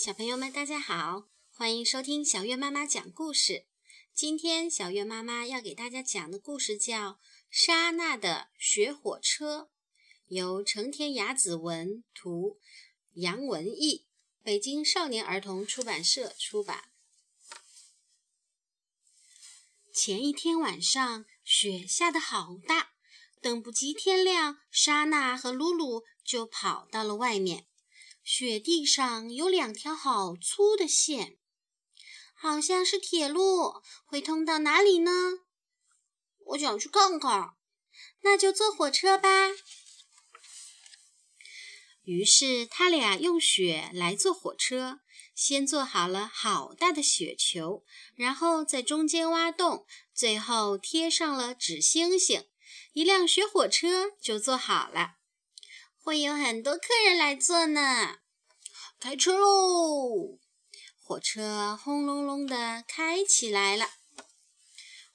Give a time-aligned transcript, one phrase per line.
[0.00, 3.66] 小朋友们，大家好，欢迎收听小月妈妈讲故事。
[4.14, 7.14] 今天小月妈妈要给大家讲的故事叫
[7.50, 9.62] 《莎娜的雪火车》，
[10.28, 12.60] 由成田雅子文图，
[13.14, 14.06] 杨文艺，
[14.44, 16.92] 北京少年儿童出版社出版。
[19.92, 22.92] 前一天晚上，雪下得好大，
[23.40, 27.66] 等不及天亮，莎娜和露露就跑到了外面。
[28.30, 31.38] 雪地上有两条好粗的线，
[32.34, 35.10] 好像是铁路，会通到哪里呢？
[36.48, 37.54] 我想去看看。
[38.20, 39.28] 那就坐火车吧。
[42.02, 45.00] 于是他俩用雪来坐火车，
[45.34, 47.82] 先做好了好大的雪球，
[48.14, 52.46] 然后在中间挖洞，最后贴上了纸星星，
[52.92, 55.14] 一辆雪火车就做好了。
[56.08, 58.20] 会有很多客人来坐呢。
[58.98, 60.38] 开车喽！
[61.02, 63.90] 火车轰隆隆的开起来了。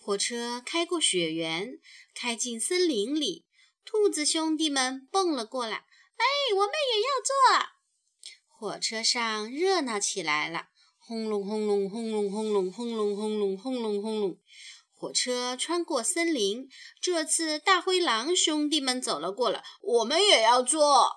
[0.00, 1.78] 火车开过雪原
[2.14, 3.44] 开进森林里
[3.84, 5.76] 兔子兄弟们蹦了过来
[6.16, 7.68] 哎我们也要坐
[8.46, 14.38] 火车上热闹起来了轰隆轰隆轰隆轰隆轰隆轰隆轰隆轰隆
[14.98, 16.68] 火车穿过森林，
[17.00, 21.12] 这次大灰狼兄弟们走了过来，我们也要坐。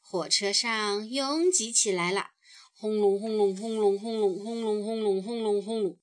[0.00, 2.30] 火车上拥挤起来了，
[2.74, 5.98] 轰隆轰隆轰隆轰隆轰隆轰隆轰隆轰隆。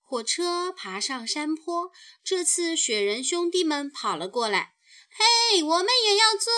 [0.00, 1.90] 火车爬上山坡，
[2.22, 4.74] 这次雪人兄弟们跑了过来，
[5.10, 6.52] 嘿，我们也要坐。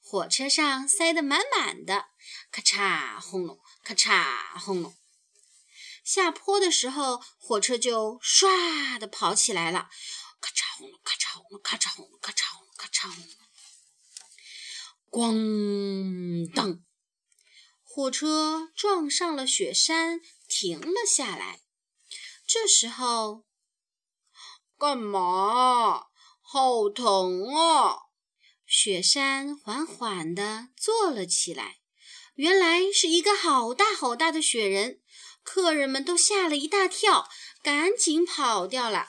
[0.00, 2.06] 火车上塞得满满的，
[2.50, 4.94] 咔嚓轰隆，咔嚓轰隆。
[6.04, 9.88] 下坡的时候，火车就唰的跑起来了，
[10.40, 13.28] 咔嚓轰隆，咔嚓轰隆，咔嚓轰隆，咔嚓轰隆，咔嚓轰隆。
[15.10, 16.84] 咣当，
[17.82, 21.60] 火车撞上了雪山，停了下来。
[22.46, 23.44] 这时候，
[24.78, 26.06] 干嘛？
[26.40, 27.96] 好疼啊！
[28.66, 31.78] 雪山缓缓地坐了起来。
[32.34, 35.00] 原来是一个好大好大的雪人，
[35.42, 37.28] 客人们都吓了一大跳，
[37.62, 39.08] 赶紧跑掉了。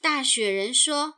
[0.00, 1.14] 大雪人说：“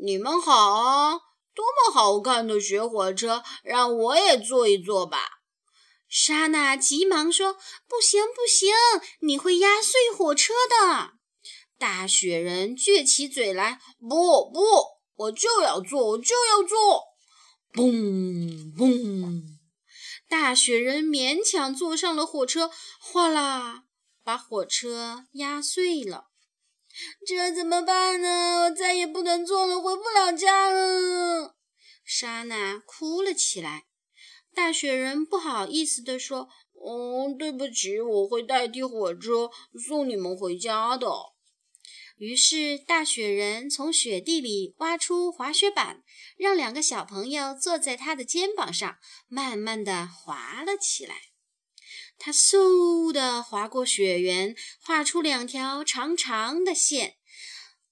[0.00, 1.20] 你们好，
[1.54, 5.40] 多么好看的雪火车，让我也坐一坐吧。”
[6.08, 7.54] 莎娜急忙说
[7.88, 8.72] ：“不行，不行，
[9.20, 11.14] 你会压碎火车的。”
[11.76, 14.60] 大雪人撅起嘴来：“不不，
[15.16, 17.02] 我就要坐，我就要坐！”
[17.74, 19.53] 嘣嘣，
[20.28, 23.84] 大雪人勉强坐上了火车，哗啦，
[24.22, 26.30] 把火车压碎了。
[27.26, 28.64] 这怎么办呢？
[28.64, 31.56] 我再也不能坐了，回不了家了。
[32.04, 33.86] 莎娜哭了起来。
[34.54, 39.50] 大雪人不好意思地说：“哦，对不起，我会代替火车
[39.84, 41.08] 送你们回家的。”
[42.16, 46.04] 于是，大雪人从雪地里挖出滑雪板，
[46.36, 51.16] 让两个小朋友坐在他的肩膀上，慢慢地滑了起来。
[52.16, 57.16] 他嗖地滑过雪原，画出两条长长的线。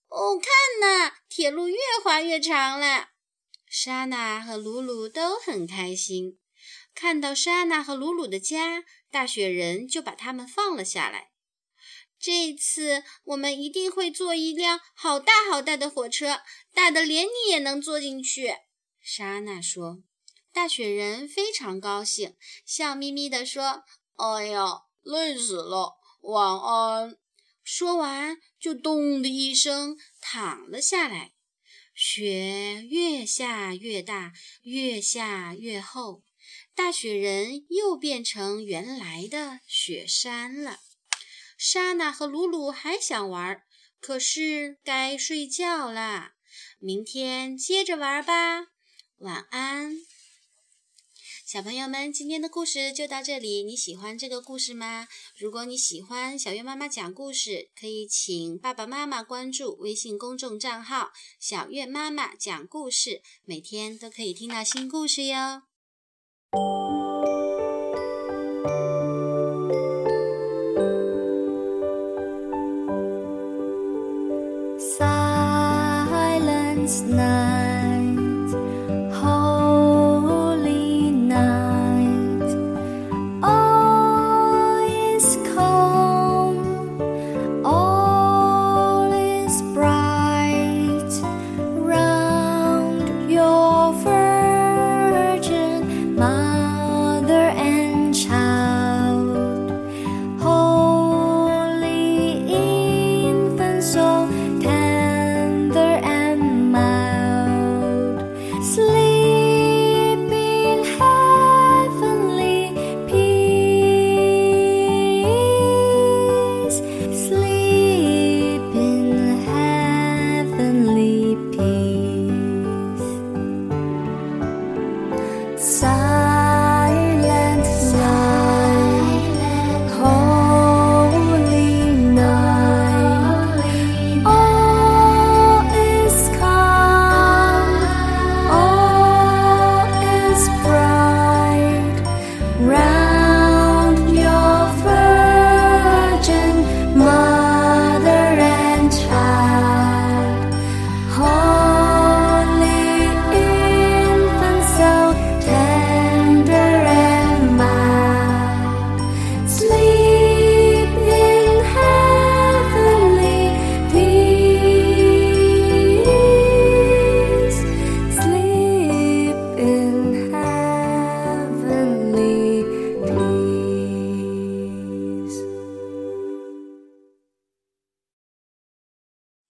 [0.07, 0.49] 哦，看
[0.81, 3.09] 呐，铁路越滑越长了。
[3.69, 6.39] 莎娜和鲁鲁都很开心。
[6.95, 11.32] 看到莎娜和鲁鲁的家，大雪人就把他们放了下来。
[12.23, 16.41] 这次我们一定会坐一辆好大好大的火车，
[16.73, 18.55] 大的连你也能坐进去。
[19.01, 20.05] 莎娜说。
[20.53, 23.85] 大雪人非常高兴，笑眯眯地说
[24.17, 27.17] ：“哎呀，累死了，晚安。”
[27.65, 31.33] 说完就咚的一声躺了下来。
[31.95, 34.33] 雪越下越大，
[34.63, 36.23] 越下越厚。
[36.75, 40.79] 大雪人又变成原来的雪山了。
[41.65, 43.63] 莎娜和鲁鲁还想玩，
[44.01, 46.35] 可是该睡觉啦。
[46.81, 48.67] 明天接着玩吧。
[49.19, 49.95] 晚安，
[51.47, 53.63] 小朋友们，今天的故事就到这里。
[53.63, 55.07] 你喜欢这个故事吗？
[55.39, 65.63] 如果你喜欢小月妈妈讲故事，可以请爸爸妈妈关注微信公众账号“小月妈妈讲故事”，每天都可以听到新故事哟。